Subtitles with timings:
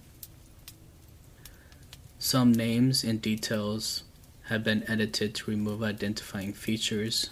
[2.23, 4.03] Some names and details
[4.43, 7.31] have been edited to remove identifying features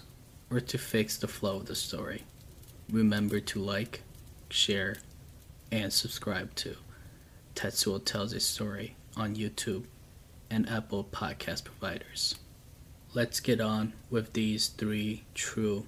[0.49, 2.23] or to fix the flow of the story.
[2.89, 4.01] Remember to like,
[4.49, 4.95] share,
[5.71, 6.75] and subscribe to
[7.53, 9.83] Tetsuo Tells a Story on YouTube
[10.49, 12.33] and Apple podcast providers.
[13.13, 15.85] Let's get on with these three true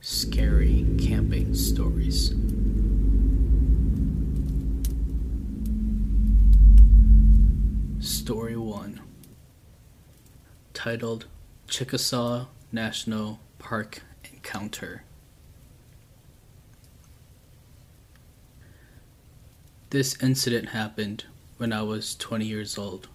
[0.00, 2.34] scary camping stories.
[8.72, 9.00] Story 1
[10.72, 11.26] Titled
[11.68, 14.00] Chickasaw National Park
[14.32, 15.04] Encounter.
[19.90, 21.24] This incident happened
[21.58, 23.08] when I was 20 years old.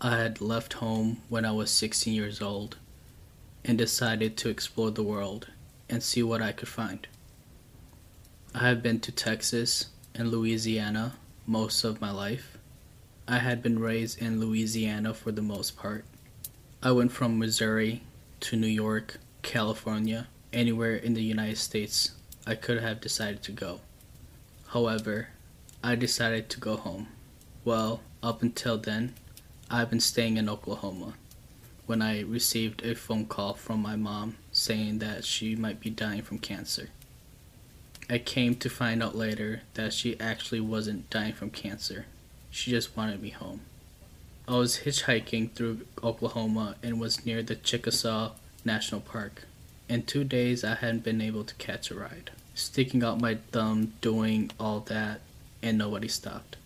[0.00, 2.78] I had left home when I was 16 years old
[3.62, 5.48] and decided to explore the world
[5.90, 7.06] and see what I could find.
[8.54, 12.56] I have been to Texas and Louisiana most of my life.
[13.30, 16.04] I had been raised in Louisiana for the most part.
[16.82, 18.02] I went from Missouri
[18.40, 22.10] to New York, California, anywhere in the United States
[22.44, 23.82] I could have decided to go.
[24.70, 25.28] However,
[25.80, 27.06] I decided to go home.
[27.64, 29.14] Well, up until then,
[29.70, 31.14] I've been staying in Oklahoma
[31.86, 36.22] when I received a phone call from my mom saying that she might be dying
[36.22, 36.88] from cancer.
[38.08, 42.06] I came to find out later that she actually wasn't dying from cancer.
[42.50, 43.60] She just wanted me home.
[44.48, 48.32] I was hitchhiking through Oklahoma and was near the Chickasaw
[48.64, 49.44] National Park.
[49.88, 52.30] In two days, I hadn't been able to catch a ride.
[52.54, 55.20] Sticking out my thumb, doing all that,
[55.62, 56.56] and nobody stopped.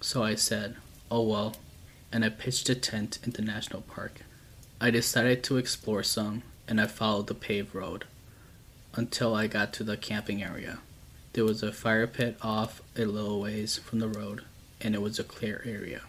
[0.00, 0.76] So I said,
[1.10, 1.56] oh well,
[2.10, 4.22] and I pitched a tent in the national park.
[4.80, 8.04] I decided to explore some, and I followed the paved road
[8.94, 10.78] until I got to the camping area.
[11.34, 14.44] There was a fire pit off a little ways from the road,
[14.80, 16.02] and it was a clear area.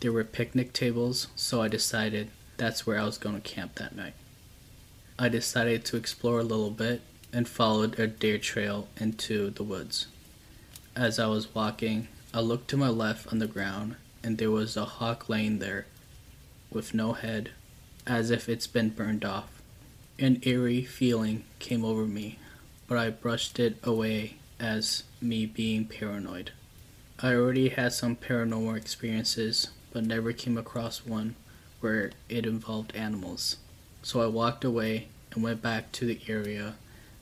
[0.00, 3.94] There were picnic tables, so I decided that's where I was going to camp that
[3.94, 4.14] night.
[5.18, 7.02] I decided to explore a little bit
[7.32, 10.06] and followed a deer trail into the woods.
[10.94, 14.76] As I was walking, I looked to my left on the ground, and there was
[14.76, 15.86] a hawk laying there
[16.70, 17.50] with no head,
[18.06, 19.62] as if it's been burned off.
[20.18, 22.38] An eerie feeling came over me,
[22.86, 26.52] but I brushed it away as me being paranoid.
[27.24, 31.36] I already had some paranormal experiences, but never came across one
[31.78, 33.58] where it involved animals.
[34.02, 36.74] So I walked away and went back to the area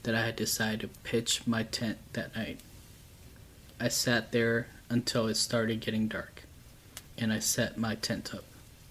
[0.05, 2.61] that I had decided to pitch my tent that night.
[3.79, 6.45] I sat there until it started getting dark,
[7.19, 8.45] and I set my tent up.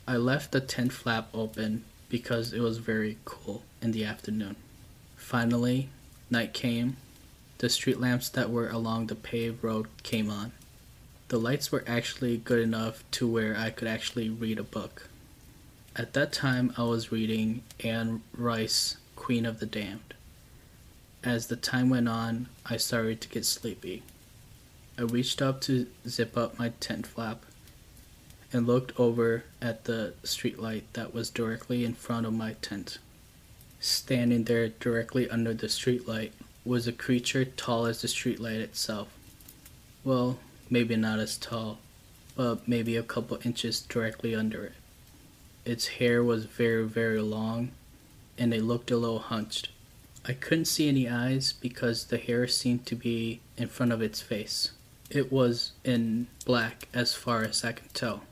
[0.08, 4.58] I left the tent flap open because it was very cool in the afternoon.
[5.16, 5.90] Finally,
[6.30, 6.98] night came.
[7.58, 10.52] The street lamps that were along the paved road came on.
[11.30, 15.10] The lights were actually good enough to where I could actually read a book.
[15.96, 20.16] At that time, I was reading Anne Rice, Queen of the Damned.
[21.24, 24.02] As the time went on, I started to get sleepy.
[24.98, 27.46] I reached up to zip up my tent flap
[28.52, 32.98] and looked over at the streetlight that was directly in front of my tent.
[33.80, 36.32] Standing there directly under the streetlight
[36.66, 39.10] was a creature tall as the streetlight itself.
[40.04, 41.80] Well, maybe not as tall,
[42.36, 44.74] but maybe a couple inches directly under it.
[45.66, 47.72] Its hair was very, very long,
[48.38, 49.70] and it looked a little hunched.
[50.26, 54.22] I couldn't see any eyes because the hair seemed to be in front of its
[54.22, 54.72] face.
[55.10, 58.24] It was in black as far as I could tell,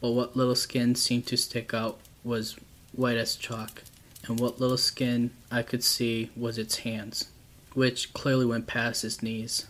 [0.00, 2.56] but what little skin seemed to stick out was
[2.92, 3.82] white as chalk,
[4.26, 7.28] and what little skin I could see was its hands,
[7.74, 9.66] which clearly went past its knees.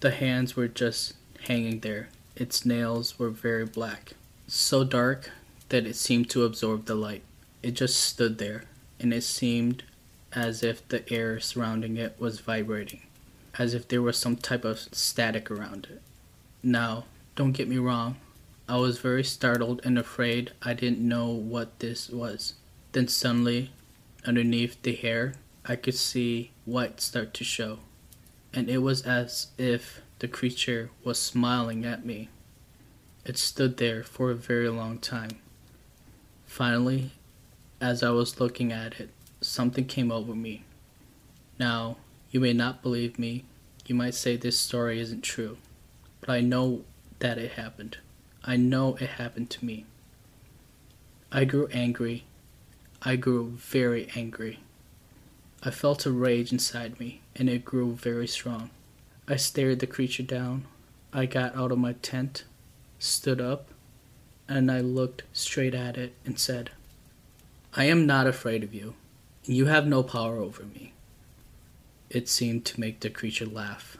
[0.00, 1.14] The hands were just
[1.46, 2.08] hanging there.
[2.36, 4.12] Its nails were very black,
[4.46, 5.30] so dark
[5.68, 7.22] that it seemed to absorb the light.
[7.62, 8.64] It just stood there,
[8.98, 9.84] and it seemed
[10.32, 13.02] as if the air surrounding it was vibrating,
[13.58, 16.02] as if there was some type of static around it.
[16.62, 17.04] Now,
[17.36, 18.16] don't get me wrong,
[18.68, 22.54] I was very startled and afraid I didn't know what this was.
[22.92, 23.70] Then suddenly,
[24.24, 25.34] underneath the hair,
[25.66, 27.80] I could see white start to show,
[28.52, 32.30] and it was as if the creature was smiling at me.
[33.26, 35.32] It stood there for a very long time,
[36.46, 37.10] Finally,
[37.78, 39.10] as I was looking at it,
[39.42, 40.64] something came over me.
[41.58, 41.98] Now,
[42.30, 43.44] you may not believe me.
[43.84, 45.58] You might say this story isn't true.
[46.22, 46.84] But I know
[47.18, 47.98] that it happened.
[48.42, 49.84] I know it happened to me.
[51.30, 52.24] I grew angry.
[53.02, 54.60] I grew very angry.
[55.62, 58.70] I felt a rage inside me, and it grew very strong.
[59.26, 60.66] I stared the creature down.
[61.12, 62.44] I got out of my tent,
[62.98, 63.68] stood up,
[64.48, 66.70] and I looked straight at it and said,
[67.74, 68.94] I am not afraid of you.
[69.44, 70.92] You have no power over me.
[72.10, 73.96] It seemed to make the creature laugh.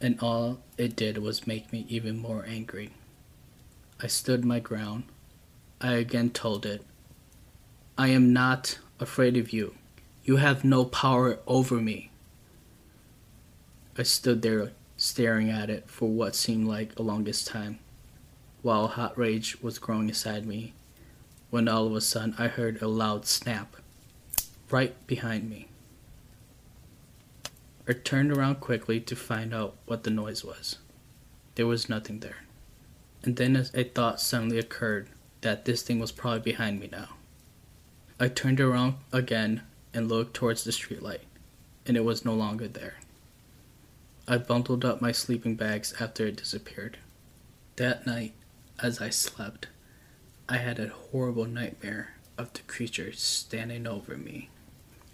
[0.00, 2.90] And all it did was make me even more angry.
[4.00, 5.04] I stood my ground.
[5.80, 6.82] I again told it,
[7.96, 9.74] I am not afraid of you.
[10.28, 12.10] You have no power over me.
[13.96, 17.78] I stood there staring at it for what seemed like the longest time,
[18.60, 20.74] while hot rage was growing inside me,
[21.48, 23.76] when all of a sudden I heard a loud snap
[24.68, 25.68] right behind me.
[27.88, 30.76] I turned around quickly to find out what the noise was.
[31.54, 32.44] There was nothing there.
[33.22, 35.08] And then a thought suddenly occurred
[35.40, 37.14] that this thing was probably behind me now.
[38.20, 39.62] I turned around again
[39.94, 41.22] and looked towards the streetlight,
[41.86, 42.96] and it was no longer there.
[44.26, 46.98] I bundled up my sleeping bags after it disappeared.
[47.76, 48.34] That night,
[48.82, 49.68] as I slept,
[50.48, 54.50] I had a horrible nightmare of the creature standing over me,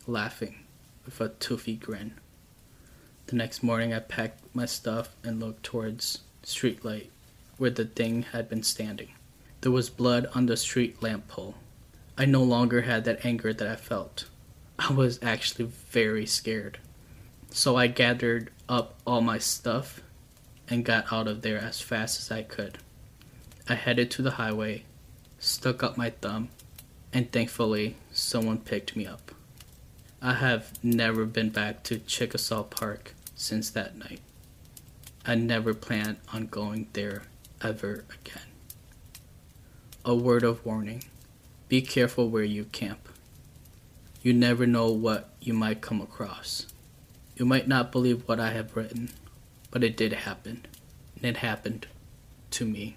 [0.06, 0.60] laughing
[1.04, 2.14] with a toothy grin.
[3.26, 7.06] The next morning, I packed my stuff and looked towards streetlight
[7.56, 9.08] where the thing had been standing.
[9.60, 11.54] There was blood on the street lamp pole.
[12.18, 14.26] I no longer had that anger that I felt.
[14.78, 16.78] I was actually very scared.
[17.50, 20.00] So I gathered up all my stuff
[20.68, 22.78] and got out of there as fast as I could.
[23.68, 24.84] I headed to the highway,
[25.38, 26.48] stuck up my thumb,
[27.12, 29.30] and thankfully someone picked me up.
[30.20, 34.20] I have never been back to Chickasaw Park since that night.
[35.24, 37.22] I never plan on going there
[37.62, 38.48] ever again.
[40.04, 41.04] A word of warning.
[41.68, 43.08] Be careful where you camp.
[44.24, 46.66] You never know what you might come across.
[47.36, 49.10] You might not believe what I have written,
[49.70, 50.64] but it did happen.
[51.16, 51.86] And it happened
[52.52, 52.96] to me.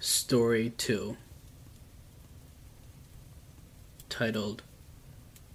[0.00, 1.16] Story 2
[4.08, 4.64] Titled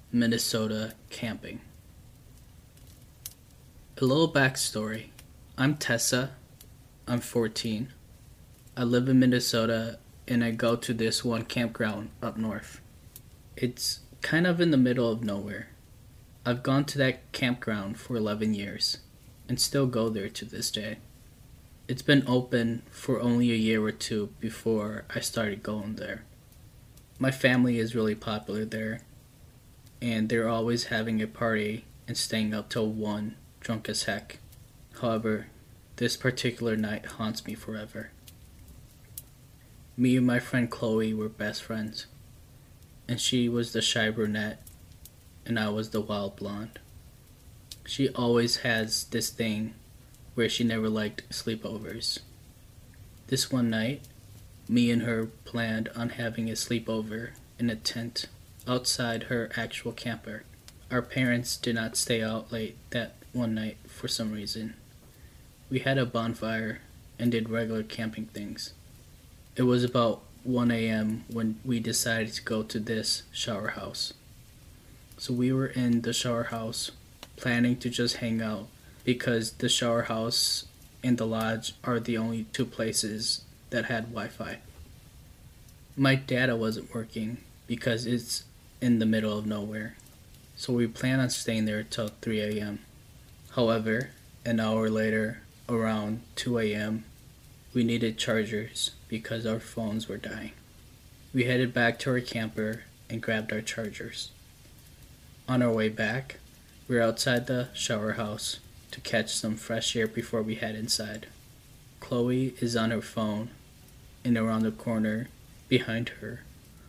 [0.09, 1.59] Minnesota Camping.
[3.97, 5.07] A little backstory.
[5.57, 6.31] I'm Tessa
[7.09, 7.91] I'm 14.
[8.77, 9.99] I live in Minnesota
[10.29, 12.79] and I go to this one campground up north.
[13.57, 15.69] It's kind of in the middle of nowhere.
[16.45, 18.99] I've gone to that campground for 11 years
[19.47, 20.99] and still go there to this day.
[21.87, 26.23] It's been open for only a year or two before I started going there.
[27.17, 29.01] My family is really popular there,
[30.01, 34.37] and they're always having a party and staying up till 1 drunk as heck.
[35.01, 35.47] However,
[35.95, 38.11] this particular night haunts me forever.
[39.99, 42.05] Me and my friend Chloe were best friends,
[43.09, 44.65] and she was the shy brunette,
[45.45, 46.79] and I was the wild blonde.
[47.85, 49.73] She always has this thing
[50.35, 52.19] where she never liked sleepovers.
[53.27, 54.03] This one night,
[54.69, 58.27] me and her planned on having a sleepover in a tent
[58.65, 60.43] outside her actual camper.
[60.89, 64.75] Our parents did not stay out late that one night for some reason.
[65.69, 66.79] We had a bonfire
[67.19, 68.71] and did regular camping things.
[69.59, 71.25] It was about 1 a.m.
[71.27, 74.13] when we decided to go to this shower house.
[75.17, 76.91] So we were in the shower house
[77.35, 78.67] planning to just hang out
[79.03, 80.65] because the shower house
[81.03, 84.59] and the lodge are the only two places that had Wi Fi.
[85.97, 88.45] My data wasn't working because it's
[88.79, 89.97] in the middle of nowhere,
[90.55, 92.79] so we planned on staying there till 3 a.m.
[93.57, 94.11] However,
[94.45, 97.03] an hour later, around 2 a.m.,
[97.73, 100.51] we needed chargers because our phones were dying.
[101.33, 104.31] We headed back to our camper and grabbed our chargers.
[105.47, 106.37] On our way back,
[106.87, 108.59] we were outside the shower house
[108.91, 111.27] to catch some fresh air before we head inside.
[111.99, 113.49] Chloe is on her phone,
[114.23, 115.27] and around the corner
[115.67, 116.41] behind her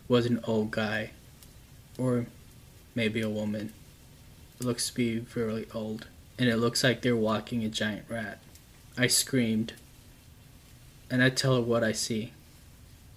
[0.07, 1.11] was an old guy,
[1.97, 2.27] or
[2.95, 3.73] maybe a woman.
[4.59, 8.39] It looks to be very old, and it looks like they're walking a giant rat.
[8.97, 9.73] I screamed,
[11.11, 12.31] and I tell her what I see,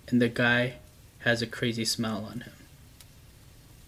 [0.08, 0.74] and the guy
[1.20, 2.52] has a crazy smile on him.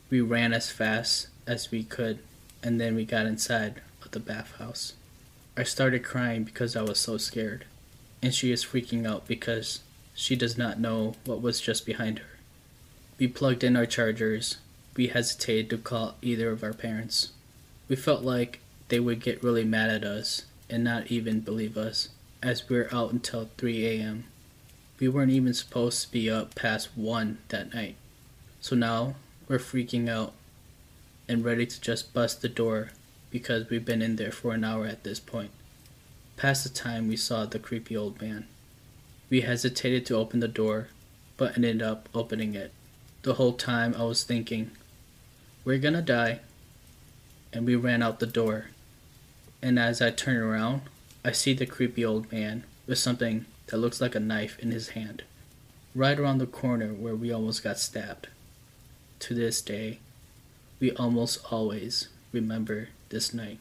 [0.09, 2.21] We ran as fast as we could,
[2.63, 4.93] and then we got inside of the bathhouse.
[5.57, 7.65] I started crying because I was so scared,
[8.23, 9.81] and she is freaking out because
[10.15, 12.39] she does not know what was just behind her.
[13.19, 14.59] We plugged in our chargers.
[14.97, 17.33] We hesitated to call either of our parents.
[17.89, 22.11] We felt like they would get really mad at us and not even believe us,
[22.47, 24.25] as we were out until 3 a.m.
[25.01, 27.97] We weren't even supposed to be up past 1 that night.
[28.61, 29.17] So now
[29.49, 30.33] we're freaking out
[31.29, 32.91] and ready to just bust the door
[33.31, 35.51] because we've been in there for an hour at this point.
[36.37, 38.47] Past the time we saw the creepy old man.
[39.29, 40.87] We hesitated to open the door,
[41.37, 42.71] but ended up opening it.
[43.23, 44.71] The whole time I was thinking,
[45.65, 46.39] we're gonna die.
[47.53, 48.67] And we ran out the door.
[49.61, 50.83] And as I turn around,
[51.27, 54.91] I see the creepy old man with something that looks like a knife in his
[54.91, 55.25] hand,
[55.93, 58.29] right around the corner where we almost got stabbed.
[59.19, 59.99] To this day,
[60.79, 63.59] we almost always remember this night.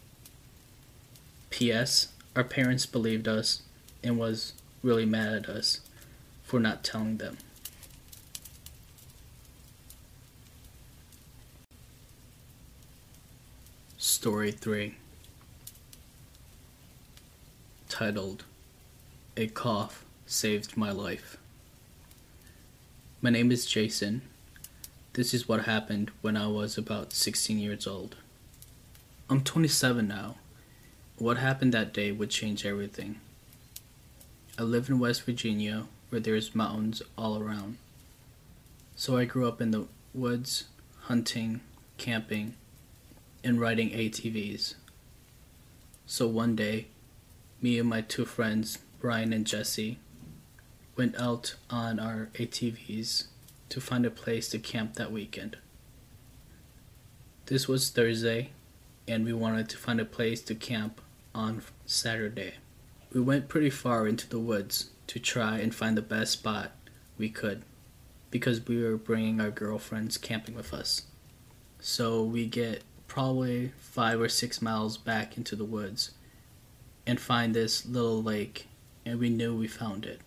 [1.49, 2.09] P.S.
[2.35, 3.63] Our parents believed us
[4.03, 4.53] and was
[4.83, 5.79] really mad at us
[6.43, 7.39] for not telling them.
[13.97, 14.97] Story 3
[17.95, 18.43] Titled
[19.37, 21.37] A Cough Saved My Life.
[23.21, 24.21] My name is Jason.
[25.13, 28.17] This is what happened when I was about 16 years old.
[29.29, 30.35] I'm 27 now.
[31.17, 33.21] What happened that day would change everything.
[34.59, 37.77] I live in West Virginia where there's mountains all around.
[38.97, 40.65] So I grew up in the woods,
[41.03, 41.61] hunting,
[41.97, 42.55] camping,
[43.41, 44.75] and riding ATVs.
[46.05, 46.87] So one day,
[47.65, 49.97] me and my two friends, Brian and Jesse,
[50.95, 53.25] went out on our ATVs
[53.69, 55.57] to find a place to camp that weekend.
[57.47, 58.51] This was Thursday,
[59.07, 61.01] and we wanted to find a place to camp
[61.33, 62.53] on Saturday.
[63.11, 66.71] We went pretty far into the woods to try and find the best spot
[67.17, 67.63] we could
[68.29, 71.07] because we were bringing our girlfriends camping with us.
[71.79, 76.11] So we get probably five or six miles back into the woods
[77.07, 78.67] and find this little lake,
[79.05, 80.21] and we knew we found it.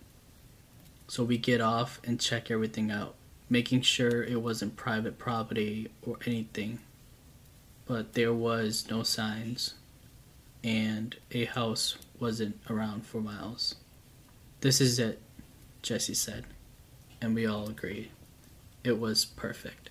[1.07, 3.15] So we get off and check everything out,
[3.49, 6.79] making sure it wasn't private property or anything
[7.89, 9.73] but there was no signs,
[10.63, 13.73] and a house wasn't around for miles.
[14.61, 15.19] This is it,
[15.81, 16.45] Jesse said,
[17.19, 18.11] and we all agreed.
[18.83, 19.89] It was perfect.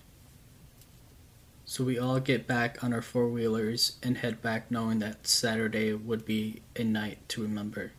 [1.69, 5.93] So we all get back on our four wheelers and head back knowing that Saturday
[5.93, 7.91] would be a night to remember.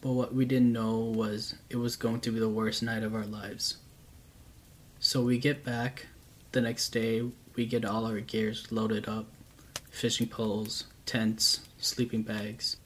[0.00, 3.16] But what we didn't know was it was going to be the worst night of
[3.16, 3.78] our lives.
[5.00, 6.06] So we get back
[6.52, 9.26] the next day we get all our gears loaded up
[9.90, 12.76] fishing poles, tents, sleeping bags.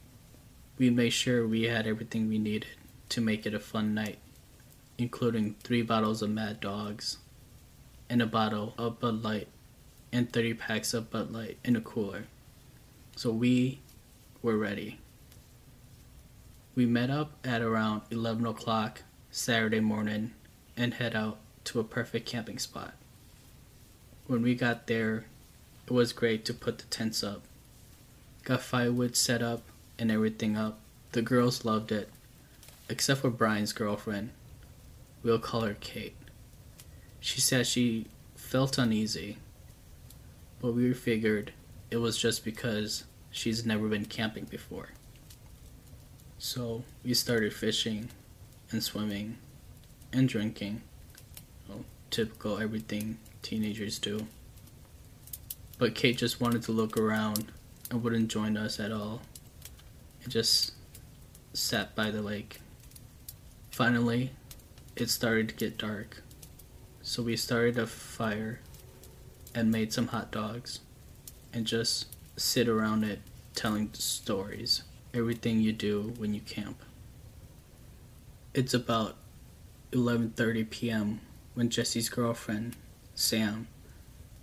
[0.78, 2.70] We made sure we had everything we needed
[3.10, 4.20] to make it a fun night,
[4.96, 7.18] including three bottles of Mad Dogs,
[8.08, 9.48] and a bottle of Bud Light,
[10.12, 12.24] and 30 packs of Bud Light in a cooler.
[13.16, 13.80] So we
[14.42, 14.98] were ready.
[16.74, 20.32] We met up at around 11 o'clock Saturday morning
[20.76, 22.94] and head out to a perfect camping spot
[24.26, 25.26] when we got there,
[25.86, 27.42] it was great to put the tents up.
[28.44, 29.62] Got firewood set up
[29.98, 30.78] and everything up.
[31.12, 32.08] The girls loved it,
[32.88, 34.30] except for Brian's girlfriend.
[35.22, 36.16] We'll call her Kate.
[37.20, 39.36] She said she felt uneasy,
[40.62, 41.52] but we figured
[41.90, 44.90] it was just because she's never been camping before.
[46.38, 48.08] So we started fishing
[48.70, 49.36] and swimming
[50.12, 50.82] and drinking.
[51.68, 54.26] Well, typical everything teenagers do.
[55.78, 57.50] But Kate just wanted to look around
[57.90, 59.22] and wouldn't join us at all.
[60.22, 60.72] And just
[61.52, 62.60] sat by the lake.
[63.72, 64.30] Finally,
[64.94, 66.22] it started to get dark.
[67.02, 68.60] So we started a fire
[69.54, 70.80] and made some hot dogs
[71.52, 72.06] and just
[72.36, 73.20] sit around it
[73.54, 74.82] telling stories.
[75.14, 76.82] Everything you do when you camp.
[78.54, 79.16] It's about
[79.92, 81.20] 11:30 p.m.
[81.54, 82.76] when Jesse's girlfriend
[83.14, 83.68] Sam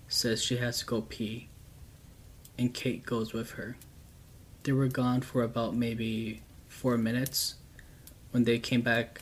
[0.08, 1.50] says she has to go pee,
[2.58, 3.78] and Kate goes with her.
[4.64, 7.56] They were gone for about maybe four minutes
[8.32, 9.22] when they came back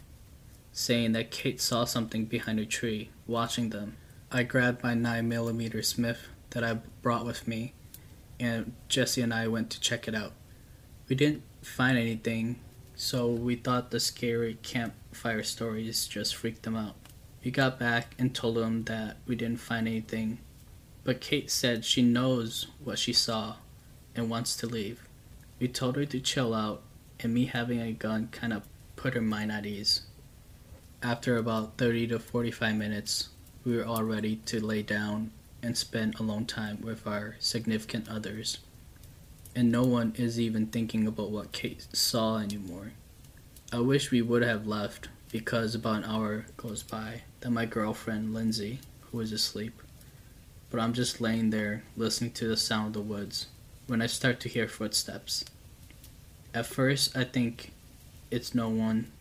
[0.72, 3.98] saying that Kate saw something behind a tree watching them.
[4.30, 7.74] I grabbed my 9mm Smith that I brought with me,
[8.38, 10.34] and Jesse and I went to check it out.
[11.08, 12.60] We didn't find anything,
[12.94, 16.96] so we thought the scary campfire stories just freaked them out.
[17.42, 20.40] We got back and told them that we didn't find anything,
[21.06, 23.56] but Kate said she knows what she saw
[24.14, 25.08] and wants to leave.
[25.58, 26.84] We told her to chill out,
[27.22, 28.68] and me having a gun kind of
[28.98, 30.02] put her mind at ease.
[31.02, 33.30] After about 30 to 45 minutes,
[33.68, 35.30] we were all ready to lay down
[35.62, 38.60] and spend alone time with our significant others.
[39.54, 42.94] And no one is even thinking about what Kate saw anymore.
[43.74, 48.34] I wish we would have left because about an hour goes by that my girlfriend,
[48.34, 48.80] Lindsay,
[49.12, 49.82] who is asleep,
[50.70, 53.48] but I'm just laying there listening to the sound of the woods
[53.88, 55.44] when I start to hear footsteps.
[56.54, 57.74] At first, I think
[58.32, 59.12] it's no one,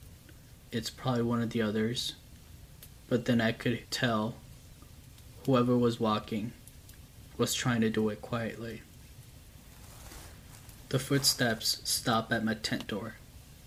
[0.71, 2.15] it's probably one of the others,
[3.09, 4.35] but then I could tell
[5.45, 6.53] whoever was walking
[7.39, 8.83] was trying to do it quietly.
[10.89, 13.17] The footsteps stop at my tent door.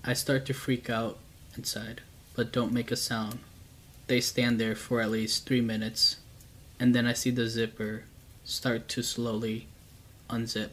[0.03, 1.17] I start to freak out
[1.57, 2.01] inside,
[2.35, 3.39] but don't make a sound.
[4.07, 6.17] They stand there for at least three minutes,
[6.79, 8.03] and then I see the zipper
[8.43, 9.67] start to slowly
[10.29, 10.69] unzip.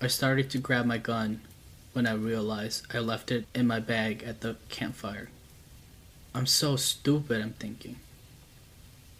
[0.00, 1.40] I started to grab my gun
[1.92, 5.28] when I realized I left it in my bag at the campfire.
[6.34, 7.96] I'm so stupid, I'm thinking.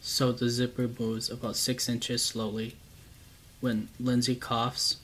[0.01, 2.77] So the zipper moves about six inches slowly.
[3.61, 4.97] When Lindsay coughs,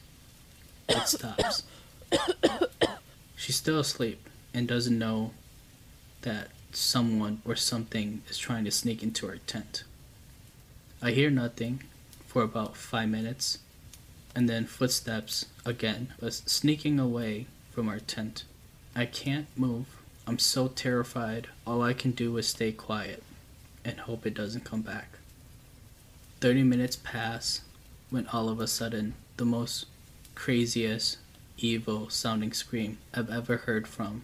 [0.89, 1.63] it stops.
[3.35, 5.31] She's still asleep and doesn't know
[6.21, 9.83] that someone or something is trying to sneak into her tent.
[11.01, 11.83] I hear nothing
[12.27, 13.57] for about five minutes,
[14.35, 18.43] and then footsteps again, but sneaking away from our tent.
[18.95, 20.00] I can't move.
[20.27, 21.47] I'm so terrified.
[21.65, 23.23] All I can do is stay quiet
[23.83, 25.17] and hope it doesn't come back.
[26.39, 27.61] 30 minutes pass
[28.09, 29.85] when all of a sudden the most
[30.35, 31.17] craziest
[31.57, 34.23] evil sounding scream I've ever heard from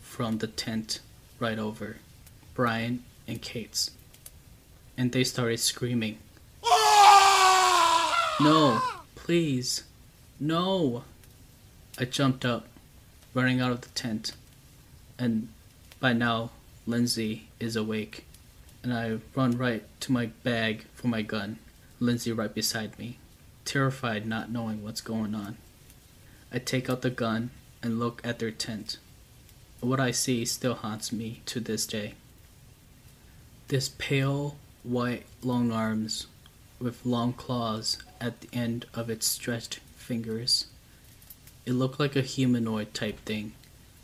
[0.00, 1.00] from the tent
[1.38, 1.96] right over
[2.54, 3.90] Brian and Kate's.
[4.96, 6.18] And they started screaming.
[8.38, 8.80] No,
[9.14, 9.84] please.
[10.38, 11.04] No.
[11.98, 12.66] I jumped up,
[13.34, 14.32] running out of the tent.
[15.18, 15.48] And
[16.00, 16.50] by now,
[16.86, 18.26] Lindsay is awake.
[18.82, 21.58] And I run right to my bag for my gun,
[21.98, 23.18] Lindsay right beside me,
[23.64, 25.56] terrified not knowing what's going on.
[26.52, 27.50] I take out the gun
[27.82, 28.98] and look at their tent.
[29.80, 32.14] What I see still haunts me to this day.
[33.68, 36.28] This pale, white, long arms
[36.78, 40.66] with long claws at the end of its stretched fingers.
[41.64, 43.52] It looked like a humanoid type thing,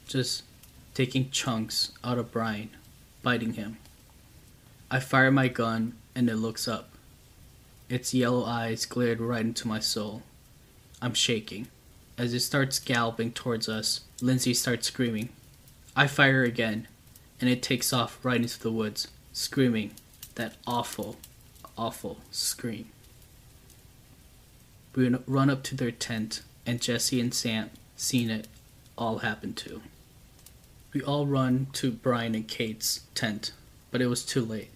[0.06, 0.42] just
[0.94, 2.70] taking chunks out of Brian,
[3.22, 3.78] biting him.
[4.90, 6.90] I fire my gun and it looks up.
[7.88, 10.22] Its yellow eyes glared right into my soul.
[11.00, 11.68] I'm shaking.
[12.18, 15.30] As it starts galloping towards us, Lindsay starts screaming.
[15.96, 16.88] I fire again,
[17.40, 19.92] and it takes off right into the woods, screaming
[20.36, 21.16] that awful,
[21.76, 22.88] awful scream.
[24.94, 28.46] We run up to their tent, and Jesse and Sam, seeing it,
[28.96, 29.82] all happen too.
[30.92, 33.52] We all run to Brian and Kate's tent,
[33.90, 34.70] but it was too late.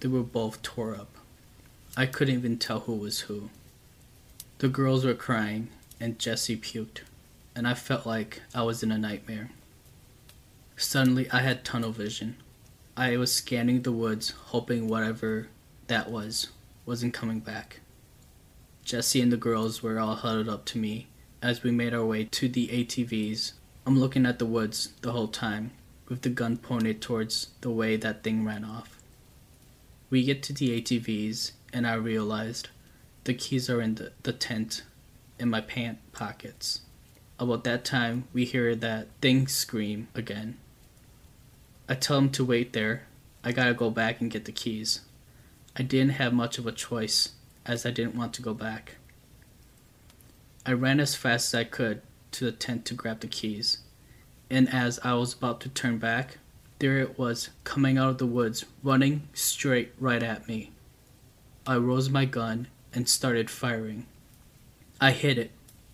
[0.00, 1.14] They were both tore up.
[1.96, 3.50] I couldn't even tell who was who.
[4.58, 5.68] The girls were crying,
[6.00, 7.02] and Jesse puked,
[7.54, 9.50] and I felt like I was in a nightmare.
[10.76, 12.36] Suddenly, I had tunnel vision.
[12.96, 15.48] I was scanning the woods, hoping whatever
[15.86, 16.48] that was
[16.84, 17.80] wasn't coming back.
[18.84, 21.06] Jesse and the girls were all huddled up to me
[21.40, 23.52] as we made our way to the ATVs.
[23.86, 25.70] I'm looking at the woods the whole time,
[26.08, 29.00] with the gun pointed towards the way that thing ran off.
[30.10, 32.68] We get to the ATVs, and I realized
[33.24, 34.82] the keys are in the, the tent
[35.38, 36.82] in my pant pockets.
[37.38, 40.58] About that time, we hear that thing scream again.
[41.88, 43.06] I tell him to wait there.
[43.42, 45.00] I gotta go back and get the keys.
[45.74, 47.30] I didn't have much of a choice,
[47.64, 48.96] as I didn't want to go back.
[50.66, 53.78] I ran as fast as I could to the tent to grab the keys,
[54.48, 56.38] and as I was about to turn back,
[56.78, 60.72] there it was coming out of the woods, running straight right at me.
[61.66, 64.06] I rose my gun and started firing.
[65.00, 65.50] I hit it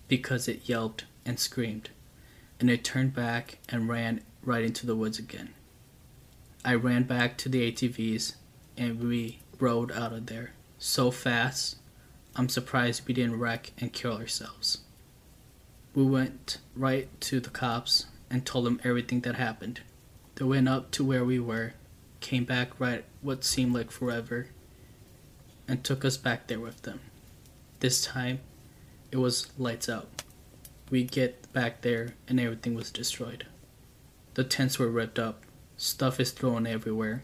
[0.07, 1.89] because it yelped and screamed,
[2.59, 5.53] and it turned back and ran right into the woods again.
[6.63, 8.35] I ran back to the ATVs
[8.77, 11.77] and we rode out of there so fast,
[12.35, 14.79] I'm surprised we didn't wreck and kill ourselves.
[15.97, 19.81] We went right to the cops and told them everything that happened.
[20.35, 21.73] They went up to where we were,
[22.19, 24.49] came back right what seemed like forever,
[25.67, 26.99] and took us back there with them.
[27.79, 28.41] This time,
[29.11, 30.21] it was lights out.
[30.91, 33.47] We get back there and everything was destroyed.
[34.35, 35.41] The tents were ripped up,
[35.77, 37.23] stuff is thrown everywhere.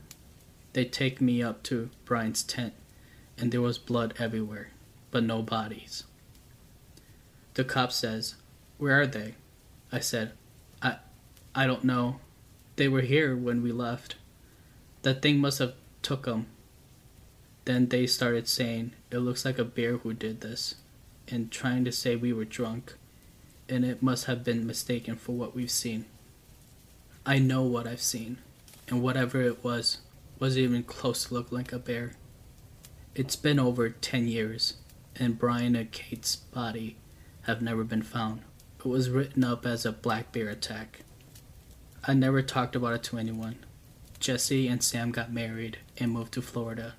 [0.73, 2.73] They take me up to Brian's tent
[3.37, 4.71] and there was blood everywhere,
[5.11, 6.05] but no bodies.
[7.53, 8.33] The cop says,
[8.77, 9.35] Where are they?
[9.91, 10.31] I said,
[10.81, 10.97] I,
[11.53, 12.19] I don't know.
[12.75, 14.15] They were here when we left.
[15.03, 16.47] That thing must have took them.
[17.65, 20.75] Then they started saying, It looks like a bear who did this,
[21.27, 22.95] and trying to say we were drunk,
[23.69, 26.05] and it must have been mistaken for what we've seen.
[27.25, 28.39] I know what I've seen,
[28.89, 29.99] and whatever it was,
[30.39, 32.13] wasn't even close to look like a bear.
[33.15, 34.75] It's been over 10 years,
[35.15, 36.97] and Brian and Kate's body
[37.43, 38.41] have never been found.
[38.83, 41.03] It was written up as a black bear attack.
[42.05, 43.59] I never talked about it to anyone.
[44.19, 46.95] Jesse and Sam got married and moved to Florida.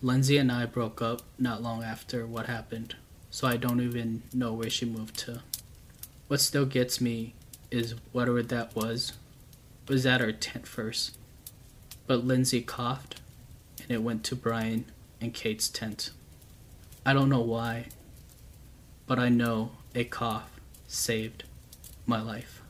[0.00, 2.96] Lindsay and I broke up not long after what happened,
[3.30, 5.42] so I don't even know where she moved to.
[6.28, 7.34] What still gets me
[7.70, 9.12] is whatever that was,
[9.88, 11.18] was at our tent first.
[12.06, 13.20] But Lindsay coughed,
[13.82, 14.86] and it went to Brian
[15.20, 16.08] and Kate's tent.
[17.04, 17.88] I don't know why,
[19.06, 20.55] but I know a cough
[20.86, 21.44] saved
[22.06, 22.62] my life.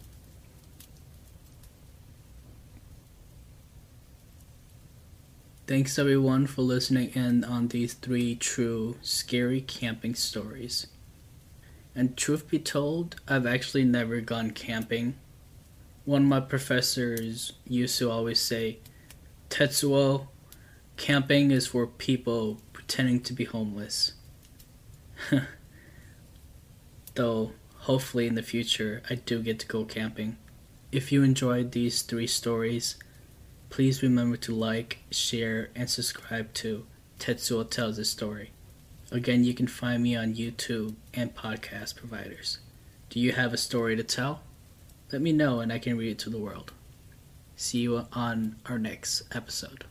[5.66, 10.86] Thanks everyone for listening in on these three true scary camping stories.
[11.92, 15.16] And truth be told, I've actually never gone camping.
[16.04, 18.78] One of my professors used to always say,
[19.50, 20.28] Tetsuo,
[20.96, 24.12] camping is for people pretending to be homeless.
[27.14, 27.52] Though,
[27.86, 30.36] hopefully in the future, I do get to go camping.
[30.90, 32.96] If you enjoyed these three stories,
[33.70, 36.84] please remember to like, share, and subscribe to
[37.20, 38.50] Tetsuo Tells a Story.
[39.12, 42.58] Again, you can find me on YouTube and podcast providers.
[43.08, 44.40] Do you have a story to tell?
[45.12, 46.72] Let me know and I can read it to the world.
[47.54, 49.84] See you on our next episode.